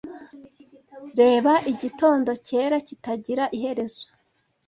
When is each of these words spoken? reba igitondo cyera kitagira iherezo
reba 1.19 1.53
igitondo 1.71 2.31
cyera 2.47 2.77
kitagira 2.87 3.43
iherezo 3.57 4.05